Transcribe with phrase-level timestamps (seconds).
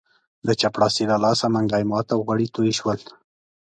[0.47, 2.99] د چپړاسي له لاسه منګی مات او غوړي توی شول.